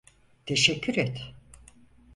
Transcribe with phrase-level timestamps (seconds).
[0.45, 1.33] Teşekkür et.